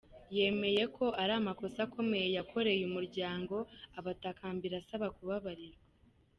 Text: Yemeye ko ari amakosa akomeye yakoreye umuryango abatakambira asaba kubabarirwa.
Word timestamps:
Yemeye 0.37 0.83
ko 0.95 1.05
ari 1.21 1.33
amakosa 1.39 1.79
akomeye 1.87 2.27
yakoreye 2.37 2.83
umuryango 2.89 3.55
abatakambira 3.99 4.75
asaba 4.81 5.07
kubabarirwa. 5.15 5.83